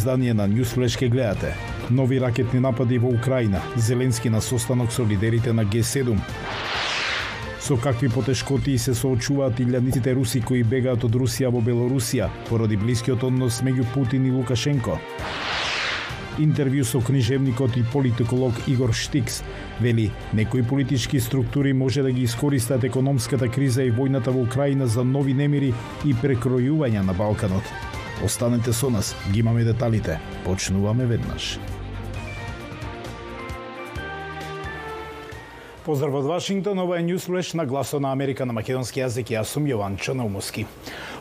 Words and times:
издание 0.00 0.32
на 0.32 0.48
Newsflash 0.48 0.98
ке 0.98 1.08
гледате. 1.08 1.54
Нови 1.90 2.20
ракетни 2.20 2.60
напади 2.60 2.98
во 2.98 3.08
Украина, 3.08 3.60
Зеленски 3.76 4.30
на 4.30 4.40
состанок 4.40 4.92
со 4.92 5.04
лидерите 5.04 5.52
на 5.52 5.64
Г7. 5.64 6.18
Со 7.60 7.76
какви 7.76 8.08
потешкоти 8.08 8.78
се 8.78 8.94
соочуваат 8.94 9.60
илјадниците 9.60 10.14
руси 10.16 10.40
кои 10.40 10.62
бегаат 10.64 11.04
од 11.04 11.12
Русија 11.20 11.52
во 11.52 11.60
Белорусија 11.60 12.30
поради 12.48 12.80
блискиот 12.80 13.28
однос 13.28 13.60
меѓу 13.60 13.84
Путин 13.92 14.24
и 14.24 14.32
Лукашенко. 14.32 14.96
Интервју 16.38 16.84
со 16.88 17.04
книжевникот 17.04 17.76
и 17.76 17.84
политиколог 17.92 18.56
Игор 18.66 18.94
Штикс 18.94 19.42
вели 19.80 20.10
некои 20.32 20.62
политички 20.62 21.20
структури 21.20 21.72
може 21.72 22.02
да 22.02 22.12
ги 22.12 22.22
искористат 22.22 22.84
економската 22.84 23.48
криза 23.48 23.84
и 23.84 23.92
војната 23.92 24.32
во 24.32 24.48
Украина 24.48 24.86
за 24.86 25.04
нови 25.04 25.34
немири 25.34 25.74
и 26.06 26.14
прекројувања 26.14 27.04
на 27.04 27.12
Балканот. 27.12 27.89
Останете 28.24 28.72
со 28.72 28.90
нас, 28.90 29.16
ги 29.32 29.40
имаме 29.40 29.64
деталите. 29.64 30.20
Почнуваме 30.44 31.06
веднаш. 31.06 31.58
Поздрав 35.84 36.14
од 36.14 36.24
Вашингтон, 36.24 36.78
ова 36.78 36.98
е 36.98 37.02
Newsflash 37.02 37.54
на 37.54 37.66
Гласо 37.66 38.00
на 38.00 38.12
Америка 38.12 38.46
на 38.46 38.52
македонски 38.52 39.00
јазик 39.00 39.32
јас 39.32 39.48
сум 39.56 39.64
Јован 39.64 39.96
Чанаумовски. 39.96 40.66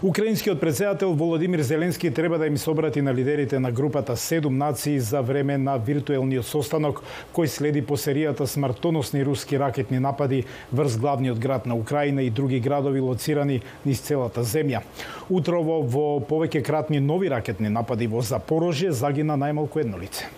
Украинскиот 0.04 0.60
председател 0.60 1.14
Володимир 1.14 1.60
Зеленски 1.60 2.14
треба 2.14 2.38
да 2.38 2.48
им 2.48 2.58
се 2.58 2.70
обрати 2.70 3.02
на 3.02 3.14
лидерите 3.14 3.60
на 3.60 3.72
групата 3.72 4.18
Седум 4.18 4.58
нации 4.58 5.00
за 5.00 5.22
време 5.22 5.58
на 5.58 5.76
виртуелниот 5.78 6.48
состанок 6.48 7.04
кој 7.36 7.52
следи 7.52 7.84
по 7.84 8.00
серијата 8.00 8.48
смртоносни 8.48 9.26
руски 9.28 9.60
ракетни 9.60 10.00
напади 10.00 10.46
врз 10.72 10.96
главниот 10.98 11.40
град 11.40 11.66
на 11.66 11.76
Украина 11.76 12.24
и 12.24 12.30
други 12.30 12.64
градови 12.64 13.04
лоцирани 13.04 13.60
низ 13.86 14.00
целата 14.00 14.40
земја. 14.40 14.88
Утрово 15.28 15.82
во 15.84 16.24
повеќе 16.24 16.64
кратни 16.64 17.04
нови 17.04 17.28
ракетни 17.28 17.68
напади 17.68 18.08
во 18.08 18.24
Запорожје 18.24 18.96
загина 18.96 19.36
најмалку 19.36 19.84
едно 19.84 20.00
лице. 20.00 20.32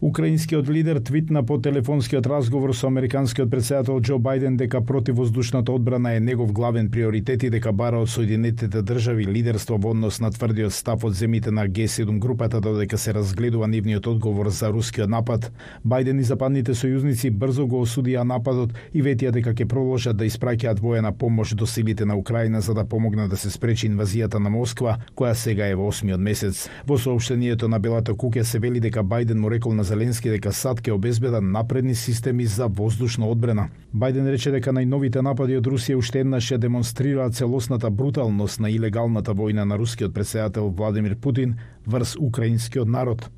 Украинскиот 0.00 0.68
лидер 0.68 1.00
твитна 1.00 1.42
по 1.42 1.58
телефонскиот 1.58 2.26
разговор 2.26 2.72
со 2.72 2.86
американскиот 2.86 3.50
председател 3.50 3.98
Џо 3.98 4.18
Бајден 4.22 4.54
дека 4.56 4.80
противвоздушната 4.80 5.72
одбрана 5.72 6.12
е 6.14 6.20
негов 6.20 6.52
главен 6.52 6.88
приоритет 6.90 7.42
и 7.42 7.50
дека 7.50 7.72
бара 7.72 7.98
од 7.98 8.08
Соединетите 8.08 8.82
држави 8.82 9.26
лидерство 9.26 9.74
во 9.76 9.90
однос 9.90 10.20
на 10.20 10.30
тврдиот 10.30 10.72
став 10.72 11.02
од 11.04 11.14
земите 11.14 11.50
на 11.50 11.66
Г7 11.66 12.18
групата 12.18 12.60
додека 12.60 12.98
се 12.98 13.14
разгледува 13.14 13.66
нивниот 13.66 14.06
одговор 14.06 14.50
за 14.50 14.70
рускиот 14.70 15.10
напад. 15.10 15.50
Бајден 15.84 16.20
и 16.20 16.22
западните 16.22 16.78
сојузници 16.78 17.34
брзо 17.34 17.66
го 17.66 17.82
осудија 17.82 18.22
нападот 18.22 18.70
и 18.92 19.02
ветија 19.02 19.34
дека 19.34 19.50
ќе 19.50 19.66
продолжат 19.66 20.16
да 20.16 20.24
испраќаат 20.24 20.78
воена 20.78 21.10
помош 21.10 21.56
до 21.58 21.66
силите 21.66 22.04
на 22.04 22.14
Украина 22.14 22.60
за 22.60 22.74
да 22.74 22.84
помогнат 22.84 23.30
да 23.30 23.36
се 23.36 23.50
спречи 23.50 23.90
инвазијата 23.90 24.38
на 24.38 24.50
Москва, 24.50 24.98
која 25.16 25.34
сега 25.34 25.66
е 25.66 25.74
во 25.74 25.88
осмиот 25.88 26.20
месец. 26.20 26.68
Во 26.86 26.98
соопштението 26.98 27.68
на 27.68 27.80
Белата 27.80 28.14
куќа 28.14 28.42
се 28.42 28.58
вели 28.58 28.78
дека 28.80 29.02
Бајден 29.02 29.42
му 29.42 29.50
рекол 29.50 29.74
на 29.74 29.87
Зеленски 29.88 30.28
дека 30.28 30.50
САД 30.52 30.82
ќе 30.84 30.92
обезбеда 30.92 31.38
напредни 31.40 31.94
системи 31.96 32.44
за 32.44 32.66
воздушна 32.68 33.24
одбрана. 33.32 33.68
Бајден 33.96 34.28
рече 34.28 34.50
дека 34.52 34.74
најновите 34.76 35.22
напади 35.24 35.56
од 35.56 35.70
Русија 35.72 35.96
уште 35.96 36.20
еднаш 36.20 36.50
ја 36.52 36.58
демонстрираат 36.60 37.38
целосната 37.38 37.88
бруталност 37.90 38.60
на 38.60 38.68
илегалната 38.68 39.32
војна 39.32 39.64
на 39.64 39.78
рускиот 39.80 40.12
председател 40.14 40.68
Владимир 40.68 41.16
Путин 41.16 41.56
врз 41.86 42.16
украинскиот 42.20 42.88
народ. 42.88 43.30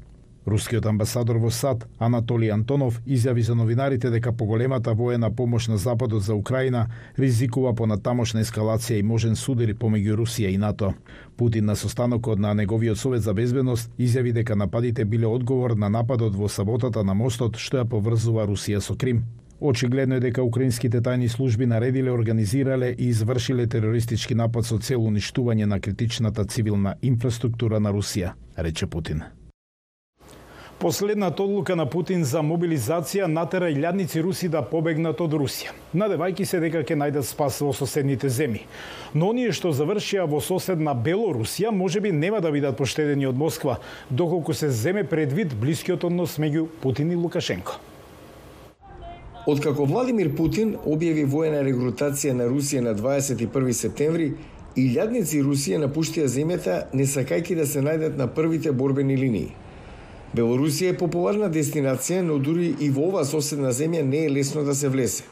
Рускиот 0.50 0.86
амбасадор 0.86 1.36
во 1.38 1.50
САД, 1.50 1.86
Анатолий 1.98 2.50
Антонов, 2.50 3.00
изјави 3.06 3.40
за 3.46 3.54
новинарите 3.54 4.10
дека 4.10 4.32
поголемата 4.32 4.92
воена 4.94 5.30
помош 5.30 5.68
на 5.68 5.76
Западот 5.78 6.22
за 6.22 6.34
Украина 6.34 6.88
ризикува 7.18 7.72
по 7.74 7.86
натамошна 7.86 8.42
ескалација 8.42 8.98
и 8.98 9.06
можен 9.06 9.36
судир 9.36 9.76
помеѓу 9.78 10.16
Русија 10.18 10.50
и 10.50 10.58
НАТО. 10.58 10.94
Путин 11.36 11.64
на 11.64 11.76
состанокот 11.76 12.38
на 12.38 12.54
неговиот 12.54 12.98
Совет 12.98 13.22
за 13.22 13.34
безбедност 13.34 13.90
изјави 13.98 14.32
дека 14.32 14.56
нападите 14.56 15.04
биле 15.04 15.26
одговор 15.26 15.76
на 15.76 15.88
нападот 15.88 16.34
во 16.34 16.48
саботата 16.48 17.04
на 17.04 17.14
мостот 17.14 17.56
што 17.56 17.78
ја 17.78 17.88
поврзува 17.88 18.46
Русија 18.46 18.80
со 18.80 18.96
Крим. 18.96 19.24
Очигледно 19.60 20.16
е 20.16 20.20
дека 20.20 20.42
украинските 20.42 21.00
тајни 21.00 21.28
служби 21.28 21.66
наредиле, 21.66 22.10
организирале 22.10 22.94
и 22.98 23.08
извршиле 23.08 23.66
терористички 23.66 24.34
напад 24.34 24.66
со 24.66 24.78
цел 24.78 25.04
уништување 25.04 25.66
на 25.66 25.80
критичната 25.80 26.44
цивилна 26.44 26.96
инфраструктура 27.02 27.80
на 27.80 27.92
Русија, 27.92 28.32
рече 28.56 28.86
Путин. 28.86 29.22
Последната 30.80 31.42
одлука 31.42 31.76
на 31.76 31.84
Путин 31.84 32.22
за 32.24 32.40
мобилизација 32.40 33.26
натера 33.28 33.66
илјадници 33.68 34.22
руси 34.24 34.48
да 34.48 34.62
побегнат 34.64 35.18
од 35.20 35.36
Русија, 35.36 35.74
надевајки 35.92 36.46
се 36.48 36.56
дека 36.62 36.80
ќе 36.80 36.96
најдат 36.96 37.28
спас 37.28 37.58
во 37.60 37.74
соседните 37.76 38.30
земји. 38.32 38.62
Но 39.12 39.28
оние 39.28 39.52
што 39.52 39.74
завршија 39.76 40.24
во 40.24 40.40
соседна 40.40 40.96
Белорусија 40.96 41.68
можеби 41.68 42.14
нема 42.22 42.40
да 42.40 42.48
бидат 42.48 42.80
поштедени 42.80 43.28
од 43.28 43.36
Москва, 43.36 43.76
доколку 44.08 44.56
се 44.56 44.70
земе 44.70 45.04
предвид 45.04 45.52
блискиот 45.52 46.08
однос 46.08 46.40
меѓу 46.40 46.66
Путин 46.80 47.12
и 47.12 47.20
Лукашенко. 47.28 47.76
Откако 49.46 49.84
Владимир 49.84 50.32
Путин 50.36 50.78
објави 50.80 51.28
воена 51.28 51.60
регрутација 51.60 52.32
на 52.32 52.48
Русија 52.48 52.88
на 52.88 52.96
21 52.96 53.72
септември, 53.84 54.32
илјадници 54.80 55.44
Русија 55.44 55.84
напуштија 55.84 56.24
земјата 56.24 56.86
не 56.94 57.04
сакајки 57.04 57.52
да 57.54 57.66
се 57.66 57.84
најдат 57.84 58.16
на 58.16 58.32
првите 58.32 58.72
борбени 58.72 59.20
линии. 59.20 59.50
Белорусија 60.30 60.92
е 60.92 60.98
популарна 60.98 61.48
дестинација, 61.50 62.20
но 62.22 62.36
дури 62.38 62.68
и 62.78 62.88
во 62.94 63.08
ова 63.08 63.24
соседна 63.26 63.72
земја 63.74 64.04
не 64.06 64.20
е 64.26 64.30
лесно 64.30 64.62
да 64.62 64.74
се 64.78 64.88
влезе. 64.88 65.24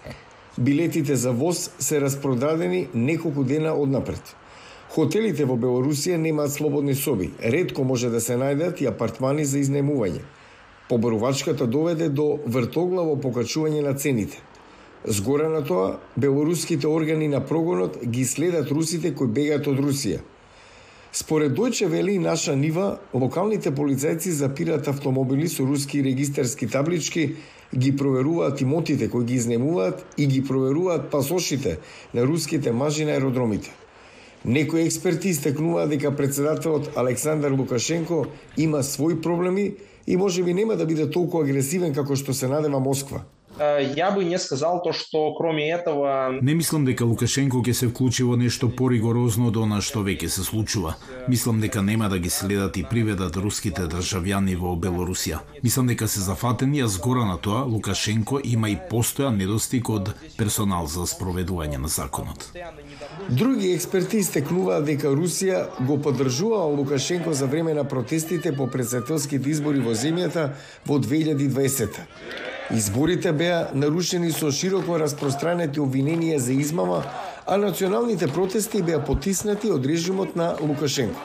Билетите 0.59 1.15
за 1.17 1.31
воз 1.31 1.71
се 1.79 2.01
распродадени 2.01 2.89
неколку 2.95 3.45
дена 3.45 3.77
однапред. 3.79 4.35
Хотелите 4.91 5.45
во 5.47 5.55
Белорусија 5.55 6.17
немаат 6.19 6.51
слободни 6.51 6.97
соби, 6.99 7.31
редко 7.39 7.85
може 7.85 8.11
да 8.11 8.21
се 8.21 8.35
најдат 8.41 8.83
и 8.83 8.89
апартмани 8.91 9.45
за 9.45 9.61
изнемување. 9.63 10.25
Поборувачката 10.89 11.67
доведе 11.67 12.09
до 12.09 12.41
вртоглаво 12.47 13.15
покачување 13.23 13.85
на 13.87 13.95
цените. 13.95 14.43
Згора 15.05 15.47
на 15.49 15.63
тоа, 15.63 16.01
белоруските 16.17 16.89
органи 16.89 17.29
на 17.29 17.45
прогонот 17.47 18.01
ги 18.03 18.25
следат 18.25 18.75
русите 18.75 19.15
кои 19.15 19.31
бегаат 19.31 19.71
од 19.71 19.79
Русија– 19.79 20.19
Според 21.13 21.53
Дојче 21.57 21.87
Вели 21.87 22.15
и 22.15 22.19
наша 22.19 22.57
нива, 22.57 22.99
локалните 23.15 23.71
полицајци 23.73 24.31
запираат 24.31 24.89
автомобили 24.89 25.49
со 25.49 25.65
руски 25.65 26.03
регистарски 26.05 26.69
таблички, 26.69 27.37
ги 27.75 27.97
проверуваат 27.97 28.61
имотите 28.61 29.09
кои 29.09 29.25
ги 29.25 29.35
изнемуваат 29.35 30.05
и 30.19 30.27
ги 30.27 30.45
проверуваат 30.45 31.11
пасошите 31.11 31.79
на 32.15 32.27
руските 32.27 32.73
мажи 32.73 33.05
на 33.05 33.13
аеродромите. 33.13 33.71
Некои 34.45 34.83
експерти 34.83 35.29
истекнуваат 35.29 35.91
дека 35.91 36.17
председателот 36.17 36.91
Александар 36.97 37.51
Лукашенко 37.53 38.27
има 38.57 38.83
своји 38.83 39.21
проблеми 39.21 39.75
и 40.07 40.17
може 40.17 40.43
би 40.43 40.55
нема 40.55 40.77
да 40.77 40.87
биде 40.87 41.11
толку 41.11 41.41
агресивен 41.41 41.95
како 41.95 42.17
што 42.17 42.35
се 42.35 42.49
надева 42.49 42.81
Москва. 42.81 43.25
Ја 43.59 44.15
бы 44.15 44.25
не 44.25 44.39
сказал 44.39 44.83
то, 44.83 44.93
што 44.93 45.35
кроме 45.35 45.71
этого... 45.71 46.39
Не 46.41 46.55
мислам 46.55 46.85
дека 46.87 47.05
Лукашенко 47.05 47.59
ќе 47.59 47.75
се 47.75 47.89
вклучи 47.91 48.23
во 48.23 48.37
нешто 48.39 48.69
поригорозно 48.71 49.49
од 49.51 49.57
она 49.59 49.81
што 49.83 50.05
веќе 50.07 50.29
се 50.31 50.45
случува. 50.47 50.95
Мислам 51.27 51.59
дека 51.61 51.83
нема 51.83 52.09
да 52.09 52.19
ги 52.19 52.31
следат 52.31 52.77
и 52.77 52.85
приведат 52.87 53.37
руските 53.37 53.89
државјани 53.91 54.55
во 54.57 54.77
Белорусија. 54.79 55.41
Мислам 55.63 55.91
дека 55.91 56.07
се 56.09 56.21
зафатени, 56.21 56.81
а 56.81 56.89
згора 56.89 57.25
на 57.27 57.37
тоа 57.37 57.65
Лукашенко 57.67 58.39
има 58.45 58.71
и 58.71 58.79
постојан 58.79 59.39
недостиг 59.43 59.91
од 59.91 60.15
персонал 60.39 60.87
за 60.87 61.09
спроведување 61.11 61.83
на 61.83 61.89
законот. 61.89 62.53
Други 63.29 63.73
експерти 63.75 64.23
истекнуваат 64.23 64.87
дека 64.87 65.11
Русија 65.11 65.67
го 65.83 65.99
поддржува 65.99 66.63
Лукашенко 66.79 67.35
за 67.35 67.47
време 67.47 67.75
на 67.75 67.85
протестите 67.85 68.55
по 68.55 68.71
председателските 68.71 69.51
избори 69.51 69.83
во 69.83 69.99
земјата 69.99 70.53
во 70.87 71.03
2020 71.03 72.47
Изборите 72.71 73.33
беа 73.33 73.71
нарушени 73.73 74.29
со 74.31 74.51
широко 74.53 74.99
распространети 75.01 75.81
обвиненија 75.81 76.37
за 76.37 76.53
измама, 76.53 76.99
а 77.51 77.57
националните 77.57 78.27
протести 78.27 78.83
беа 78.83 78.99
потиснати 79.01 79.71
од 79.73 79.87
режимот 79.87 80.35
на 80.37 80.51
Лукашенко. 80.61 81.21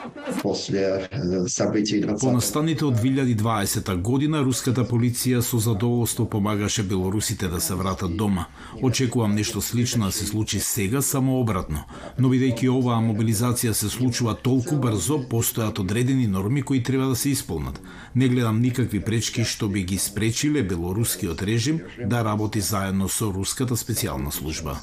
По 2.20 2.30
настаните 2.32 2.84
од 2.84 2.96
2020 2.96 3.90
година, 4.00 4.40
руската 4.40 4.86
полиција 4.88 5.42
со 5.44 5.60
задоволство 5.60 6.24
помагаше 6.24 6.82
белорусите 6.82 7.48
да 7.48 7.60
се 7.60 7.74
вратат 7.74 8.16
дома. 8.16 8.46
Очекувам 8.82 9.34
нешто 9.34 9.60
слично 9.60 10.06
да 10.06 10.12
се 10.12 10.26
случи 10.26 10.60
сега, 10.60 11.02
само 11.02 11.40
обратно. 11.40 11.84
Но 12.18 12.32
бидејќи 12.32 12.72
оваа 12.72 13.04
мобилизација 13.04 13.76
се 13.76 13.92
случува 13.92 14.34
толку 14.34 14.80
брзо, 14.80 15.20
постојат 15.28 15.78
одредени 15.84 16.26
норми 16.26 16.62
кои 16.62 16.82
треба 16.82 17.12
да 17.12 17.16
се 17.16 17.36
исполнат. 17.36 17.80
Не 18.14 18.28
гледам 18.28 18.60
никакви 18.60 19.00
пречки 19.00 19.44
што 19.44 19.68
би 19.68 19.84
ги 19.84 19.98
спречиле 19.98 20.62
белорускиот 20.62 21.42
режим 21.42 21.80
да 22.00 22.24
работи 22.24 22.60
заедно 22.60 23.08
со 23.08 23.28
руската 23.28 23.76
специјална 23.76 24.32
служба. 24.32 24.80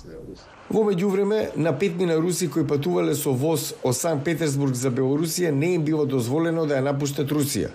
Во 0.71 0.85
меѓувреме, 0.87 1.57
на 1.59 1.73
петмина 1.75 2.15
руси 2.15 2.47
кои 2.47 2.63
патувале 2.63 3.11
со 3.19 3.33
воз 3.35 3.73
од 3.83 3.95
Санкт 3.97 4.23
Петерсбург 4.23 4.77
за 4.79 4.87
Белорусија 4.87 5.49
не 5.51 5.73
им 5.75 5.83
било 5.83 6.05
дозволено 6.07 6.63
да 6.65 6.77
ја 6.77 6.85
напуштат 6.85 7.27
Русија. 7.35 7.73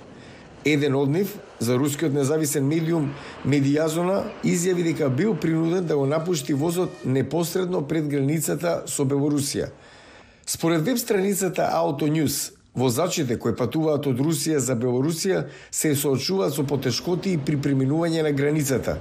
Еден 0.64 0.96
од 0.96 1.12
нив, 1.12 1.34
за 1.60 1.76
рускиот 1.76 2.16
независен 2.16 2.64
медиум 2.64 3.10
Медијазона, 3.44 4.22
изјави 4.40 4.86
дека 4.86 5.10
бил 5.12 5.36
принуден 5.36 5.84
да 5.84 5.96
го 5.96 6.06
напушти 6.06 6.54
возот 6.54 7.04
непосредно 7.04 7.82
пред 7.84 8.08
границата 8.08 8.82
со 8.86 9.04
Белорусија. 9.04 9.68
Според 10.46 10.80
веб 10.88 10.98
страницата 10.98 11.68
Auto 11.74 12.08
News, 12.08 12.56
Возачите 12.76 13.38
кои 13.40 13.54
патуваат 13.56 14.04
од 14.08 14.18
Русија 14.20 14.58
за 14.60 14.74
Белорусија 14.76 15.46
се 15.72 15.94
соочуваат 15.96 16.52
со 16.52 16.64
потешкоти 16.64 17.38
при 17.40 17.56
преминување 17.56 18.24
на 18.24 18.32
границата. 18.36 18.98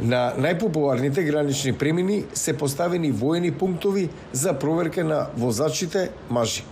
На 0.00 0.32
најпопуларните 0.36 1.24
гранични 1.24 1.72
премини 1.72 2.24
се 2.34 2.56
поставени 2.56 3.10
воени 3.10 3.52
пунктови 3.52 4.08
за 4.32 4.58
проверка 4.58 5.04
на 5.04 5.26
возачите 5.36 6.10
мажи 6.30 6.64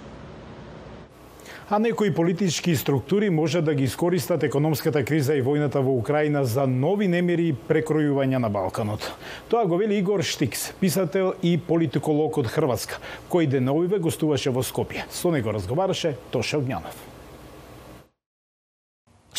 а 1.70 1.78
некои 1.78 2.14
политички 2.14 2.76
структури 2.76 3.30
може 3.30 3.62
да 3.62 3.74
ги 3.74 3.84
искористат 3.84 4.42
економската 4.42 5.04
криза 5.04 5.34
и 5.34 5.42
војната 5.42 5.80
во 5.80 5.96
Украина 5.96 6.44
за 6.44 6.66
нови 6.66 7.08
немири 7.08 7.48
и 7.48 7.56
прекројувања 7.56 8.38
на 8.38 8.50
Балканот. 8.52 9.08
Тоа 9.48 9.64
го 9.66 9.80
вели 9.80 9.96
Игор 9.98 10.22
Штикс, 10.22 10.72
писател 10.80 11.32
и 11.42 11.56
политиколог 11.58 12.38
од 12.38 12.52
Хрватска, 12.52 13.00
кој 13.32 13.48
деновиве 13.48 13.98
гостуваше 13.98 14.52
во 14.52 14.62
Скопје. 14.62 15.08
Со 15.10 15.32
него 15.32 15.56
разговараше 15.56 16.16
Тоша 16.30 16.60
Огњанов. 16.60 17.13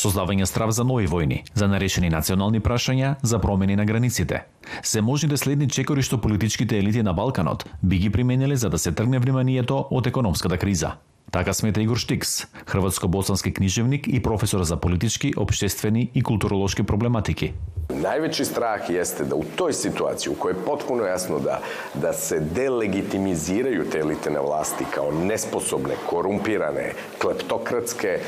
Создавање 0.06 0.46
страв 0.46 0.70
за 0.70 0.84
нови 0.86 1.08
војни, 1.10 1.40
за 1.58 1.66
нарешени 1.66 2.12
национални 2.14 2.60
прашања, 2.62 3.16
за 3.26 3.40
промени 3.42 3.74
на 3.80 3.88
границите. 3.90 4.44
Се 4.84 5.02
можните 5.02 5.34
да 5.34 5.38
следни 5.42 5.70
чекори 5.70 6.06
што 6.06 6.22
политичките 6.22 6.78
елити 6.78 7.02
на 7.02 7.14
Балканот 7.14 7.66
би 7.82 7.98
ги 7.98 8.12
примениле 8.14 8.56
за 8.56 8.70
да 8.70 8.78
се 8.78 8.92
тргне 8.92 9.20
вниманието 9.20 9.88
од 9.90 10.08
економската 10.08 10.62
криза. 10.62 10.94
Така 11.36 11.54
смета 11.54 11.82
Игор 11.82 11.98
Штикс, 11.98 12.48
хрватско-босански 12.66 13.54
književnik 13.54 14.08
i 14.08 14.22
profesor 14.24 14.64
za 14.64 14.78
politički, 14.78 15.34
opštestveni 15.38 16.12
i 16.14 16.24
kulturološki 16.24 16.84
проблематики. 16.84 17.52
Najveći 17.90 18.46
strah 18.46 18.90
jeste 18.90 19.24
da 19.24 19.36
u 19.36 19.44
toj 19.56 19.74
situaciji 19.74 20.32
u 20.32 20.36
kojoj 20.36 20.54
е 20.54 20.66
potpuno 20.66 21.04
jasno 21.04 21.40
da, 21.40 21.60
da 21.94 22.14
se 22.14 22.40
delegitimiziraju 22.40 23.90
te 23.92 24.00
elite 24.00 24.32
na 24.32 24.40
vlasti 24.40 24.86
kao 24.94 25.12
nesposobne, 25.12 25.96
korumpirane, 26.10 26.94
kleptokratske, 27.22 28.20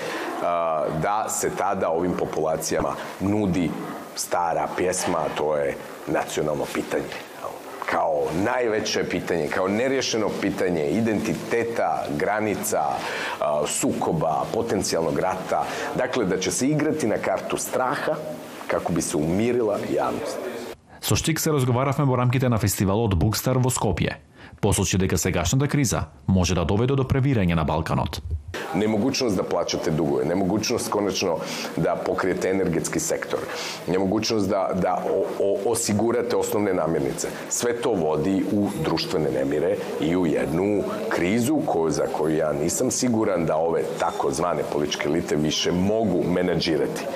da 1.02 1.26
se 1.30 1.52
tada 1.58 1.90
ovim 1.90 2.12
populacijama 2.20 2.94
нуди 3.22 3.70
stara 4.16 4.68
pjesma, 4.78 5.18
а 5.18 5.38
to 5.38 5.58
je 5.58 5.76
nacionalno 6.08 6.66
pitanje 6.74 7.27
kao 7.92 8.24
najveće 8.44 9.04
pitanje, 9.10 9.48
kao 9.48 9.68
nerješeno 9.68 10.30
pitanje 10.42 10.90
identiteta, 10.90 12.06
granica, 12.18 12.84
sukoba, 13.68 14.44
potencijalnog 14.54 15.20
rata. 15.20 15.64
Dakle, 15.96 16.26
da 16.26 16.38
će 16.40 16.52
se 16.52 16.68
igrati 16.68 17.08
na 17.08 17.18
kartu 17.18 17.58
straha 17.58 18.16
kako 18.68 18.94
bi 18.94 19.02
se 19.02 19.18
umirila 19.18 19.80
javnost. 19.96 20.38
Со 21.02 21.16
Штик 21.16 21.40
се 21.40 21.52
разговаравме 21.52 22.04
во 22.06 22.18
рамките 22.18 22.50
на 22.50 22.58
фестивалот 22.58 23.16
Букстар 23.16 23.58
во 23.64 23.72
Скопје. 23.72 24.18
Посочи 24.60 24.98
дека 24.98 25.18
сегашната 25.18 25.68
криза 25.68 26.10
може 26.28 26.56
да 26.56 26.66
доведе 26.66 26.96
до 26.96 27.04
превирање 27.08 27.56
на 27.56 27.64
Балканот. 27.64 28.20
Немогучност 28.75 29.37
да 29.37 29.43
плачате 29.43 29.91
дугове, 29.91 30.25
немогучност 30.25 30.91
конечно 30.91 31.39
да 31.79 31.97
покриете 31.97 32.51
енергетски 32.51 33.01
сектор, 33.01 33.39
немогучност 33.89 34.49
да, 34.49 34.69
да 34.75 34.97
о, 35.11 35.25
о, 35.39 35.59
осигурате 35.65 36.37
основне 36.37 36.73
намирнице. 36.73 37.29
Све 37.51 37.81
то 37.81 37.95
води 37.95 38.45
у 38.53 38.69
друштвене 38.85 39.31
немире 39.31 39.77
и 40.01 40.17
у 40.17 40.27
едну 40.27 40.85
кризу 41.09 41.57
коju, 41.67 41.91
за 41.91 42.07
коju 42.07 42.37
ja 42.37 42.53
nisam 42.53 42.91
siguran 42.91 43.47
da 43.47 43.57
ove 43.57 43.83
takozvane 43.99 44.63
političke 44.73 45.09
elite 45.09 45.37
više 45.37 45.73
mogu 45.73 46.23
menadžirati. 46.23 47.07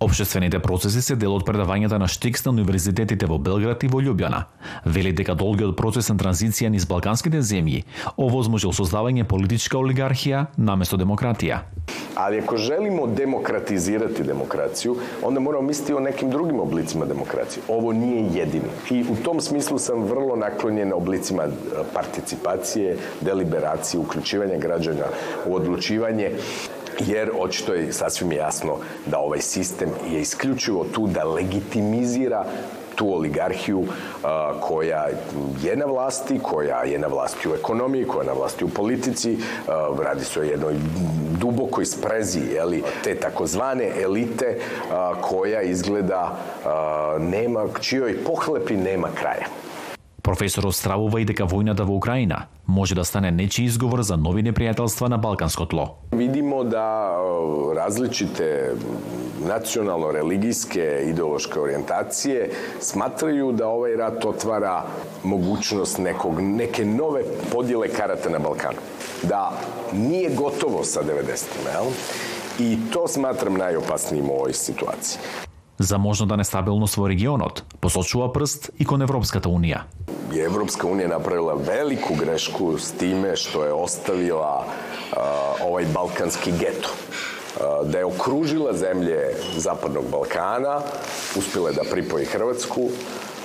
Обшествените 0.00 0.58
процеси 0.62 1.00
се 1.02 1.16
дел 1.18 1.32
од 1.34 1.42
предавањата 1.42 1.98
на 1.98 2.06
Штикс 2.06 2.44
на 2.46 2.52
универзитетите 2.52 3.26
во 3.26 3.34
Белград 3.42 3.82
и 3.82 3.88
во 3.90 3.98
Љубјана. 3.98 4.44
Вели 4.86 5.10
дека 5.10 5.34
долгиот 5.34 5.74
процес 5.74 6.06
на 6.12 6.14
транзиција 6.20 6.70
низ 6.70 6.86
балканските 6.86 7.40
земји 7.42 7.82
овозможил 8.14 8.70
создавање 8.70 9.26
политичка 9.26 9.74
олигархија 9.80 10.44
наместо 10.54 11.00
демократија. 11.02 11.64
Ali 12.14 12.38
ako 12.38 12.56
želimo 12.56 13.06
demokratizirati 13.06 14.22
demokraciju, 14.22 14.96
onda 15.22 15.40
moramo 15.40 15.66
misliti 15.66 15.94
o 15.94 16.00
nekim 16.00 16.30
drugim 16.30 16.60
oblicima 16.60 17.04
demokracije. 17.04 17.62
Ovo 17.68 17.92
nije 17.92 18.22
jedini. 18.38 18.70
I 18.90 19.02
u 19.02 19.16
tom 19.24 19.40
smislu 19.40 19.78
sam 19.78 20.02
vrlo 20.02 20.36
naklonjen 20.36 20.92
oblicima 20.92 21.46
participacije, 21.94 22.96
deliberacije, 23.20 24.00
uključivanja 24.00 24.58
građana 24.58 25.10
u 25.46 25.54
odlučivanje 25.54 26.32
jer 27.06 27.30
očito 27.38 27.74
je 27.74 27.92
sasvim 27.92 28.32
jasno 28.32 28.76
da 29.06 29.18
ovaj 29.18 29.40
sistem 29.40 29.88
je 30.10 30.20
isključivo 30.20 30.86
tu 30.92 31.06
da 31.06 31.24
legitimizira 31.24 32.44
tu 32.94 33.14
oligarhiju 33.14 33.84
a, 34.24 34.52
koja 34.60 35.06
je 35.62 35.76
na 35.76 35.84
vlasti, 35.84 36.38
koja 36.42 36.82
je 36.82 36.98
na 36.98 37.06
vlasti 37.06 37.48
u 37.48 37.54
ekonomiji, 37.54 38.06
koja 38.06 38.22
je 38.22 38.26
na 38.26 38.32
vlasti 38.32 38.64
u 38.64 38.68
politici, 38.68 39.38
a, 39.68 39.88
radi 40.02 40.24
se 40.24 40.40
o 40.40 40.42
jednoj 40.42 40.74
dubokoj 41.40 41.84
sprezi 41.84 42.40
jeli, 42.54 42.82
te 43.04 43.14
takozvane 43.14 43.90
elite 44.02 44.58
a, 44.90 45.14
koja 45.20 45.62
izgleda 45.62 46.36
nema, 47.18 47.64
čijoj 47.80 48.24
pohlepi 48.24 48.76
nema 48.76 49.08
kraja. 49.14 49.46
Професорот 50.28 50.76
стравува 50.76 51.22
и 51.22 51.24
дека 51.24 51.46
војната 51.48 51.86
во 51.88 51.94
Украина 51.96 52.42
може 52.68 52.92
да 52.94 53.04
стане 53.08 53.30
нечи 53.32 53.62
изговор 53.64 54.02
за 54.04 54.18
нови 54.20 54.42
непријателства 54.44 55.08
на 55.08 55.16
балканско 55.16 55.64
тло. 55.64 55.86
Видимо 56.12 56.64
да 56.68 57.16
различите 57.72 58.76
национално-религијске 59.40 61.08
идеолошке 61.08 61.62
ориентације 61.64 62.50
сматрају 62.76 63.54
да 63.56 63.72
овај 63.72 63.96
рат 63.96 64.24
отвара 64.28 64.84
могуćност 65.24 65.96
неког, 66.04 66.36
неке 66.36 66.84
нове 66.84 67.24
подјеле 67.48 67.88
карате 67.88 68.28
на 68.28 68.38
Балкану. 68.38 68.84
Да 69.24 69.56
nije 69.96 70.36
готово 70.36 70.84
sa 70.84 71.00
90-тима, 71.00 71.72
jel? 71.72 71.88
И 72.60 72.76
то 72.92 73.08
сматрам 73.08 73.56
најопаснијим 73.56 74.28
овој 74.28 74.52
ситуација. 74.52 75.48
За 75.78 75.98
можно 75.98 76.26
да 76.26 76.36
нестабилност 76.36 76.96
во 76.98 77.08
регионот, 77.08 77.64
посочува 77.80 78.32
прст 78.32 78.70
и 78.78 78.84
кон 78.84 79.02
Европската 79.02 79.48
Унија 79.48 79.86
je 80.32 80.44
Evropska 80.44 80.86
unija 80.86 81.08
napravila 81.08 81.54
veliku 81.54 82.14
grešku 82.14 82.78
s 82.78 82.92
time 82.92 83.36
što 83.36 83.64
je 83.64 83.72
ostavila 83.72 84.64
uh, 84.66 85.18
ovaj 85.66 85.84
balkanski 85.94 86.52
geto 86.52 86.88
uh, 86.90 87.88
da 87.88 87.98
je 87.98 88.04
okružila 88.04 88.72
zemlje 88.72 89.34
Zapadnog 89.56 90.04
Balkana, 90.10 90.80
uspjela 91.36 91.68
je 91.68 91.74
da 91.74 91.90
pripoji 91.90 92.24
Hrvatsku, 92.24 92.88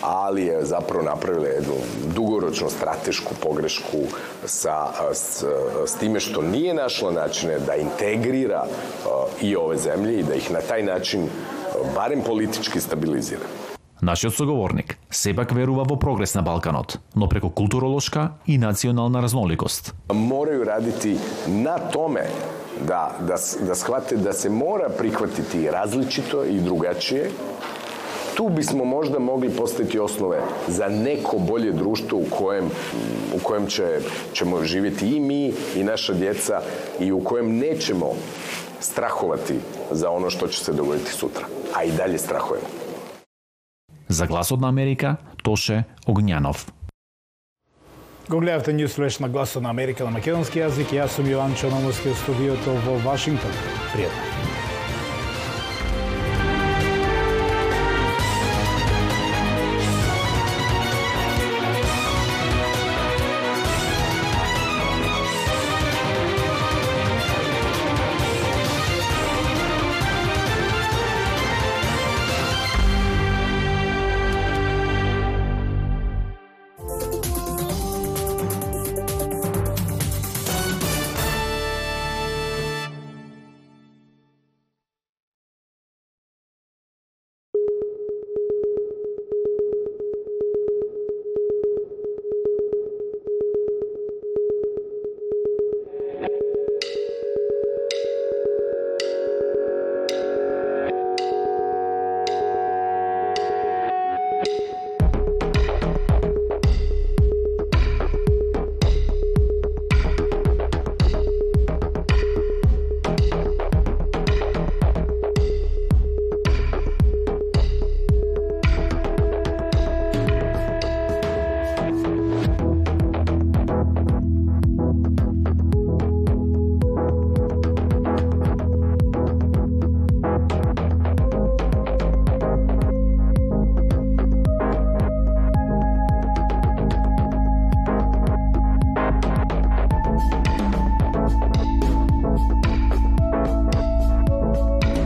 ali 0.02 0.46
je 0.46 0.66
zapravo 0.66 1.04
napravila 1.04 1.48
jednu 1.48 1.74
dugoročnu 2.16 2.70
stratešku 2.70 3.34
pogrešku 3.42 4.00
sa, 4.46 4.88
s, 5.14 5.44
s 5.86 5.96
time 5.96 6.20
što 6.20 6.42
nije 6.42 6.74
našla 6.74 7.12
načine 7.12 7.60
da 7.60 7.76
integrira 7.76 8.66
uh, 8.66 9.12
i 9.42 9.56
ove 9.56 9.78
zemlje 9.78 10.20
i 10.20 10.24
da 10.24 10.34
ih 10.34 10.52
na 10.52 10.62
taj 10.62 10.84
način 10.84 11.30
barem 11.96 12.22
politički 12.22 12.82
stabilizira. 12.82 13.46
Нашиот 14.04 14.36
соговорник 14.36 14.98
сепак 15.10 15.54
верува 15.56 15.86
во 15.88 15.96
прогрес 15.96 16.34
на 16.36 16.42
Балканот, 16.44 16.98
но 17.16 17.30
преку 17.30 17.50
културолошка 17.50 18.34
и 18.46 18.58
национална 18.58 19.22
разноликост. 19.22 19.94
Морају 20.10 20.66
радити 20.68 21.16
на 21.48 21.78
томе 21.80 22.28
да, 22.82 23.16
да, 23.22 23.40
да 23.62 23.76
схвате 23.76 24.18
да 24.18 24.34
се 24.34 24.50
мора 24.50 24.90
прихватити 24.98 25.72
различито 25.72 26.44
и 26.44 26.60
другачије, 26.60 27.32
tu 28.36 28.50
bismo 28.50 28.84
možda 28.84 29.20
mogli 29.20 29.50
postaviti 29.50 30.00
osnove 30.00 30.44
za 30.68 30.90
neko 30.90 31.40
bolje 31.40 31.72
društvo 31.72 32.20
u 32.20 32.26
kojem, 32.30 32.70
u 33.36 33.40
kojem 33.40 33.68
će, 33.68 34.02
ćemo 34.34 34.64
živjeti 34.64 35.16
i 35.16 35.20
mi 35.20 35.54
i 35.76 35.84
naša 35.84 36.14
djeca 36.14 36.62
i 37.00 37.12
u 37.12 37.24
kojem 37.24 37.56
nećemo 37.58 38.12
strahovati 38.80 39.60
za 39.92 40.10
ono 40.10 40.30
što 40.30 40.48
će 40.48 40.64
se 40.64 40.74
dogoditi 40.74 41.12
sutra, 41.12 41.46
a 41.76 41.84
i 41.84 41.92
dalje 41.92 42.18
strahujemo. 42.18 42.83
За 44.14 44.28
гласот 44.28 44.62
на 44.62 44.70
Америка, 44.70 45.18
Тоше 45.44 45.84
Огњанов. 46.06 46.70
Го 48.30 48.40
гледавте 48.40 48.74
Ньюс 48.74 49.20
на 49.20 49.30
гласот 49.30 49.64
на 49.64 49.70
Америка 49.70 50.06
на 50.06 50.12
македонски 50.12 50.60
јазик. 50.60 50.94
Јас 50.94 51.18
сум 51.18 51.26
Јован 51.26 51.58
Чономовски 51.58 52.14
од 52.14 52.18
студиото 52.22 52.78
во 52.86 53.00
Вашингтон. 53.02 53.52
Пријатно. 53.96 54.53